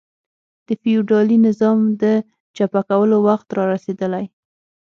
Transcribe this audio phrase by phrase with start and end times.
[0.67, 2.03] د فیوډالي نظام د
[2.55, 4.25] چپه کولو وخت را رسېدلی.